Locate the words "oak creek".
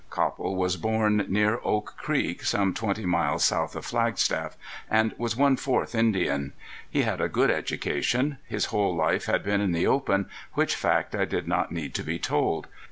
1.63-2.43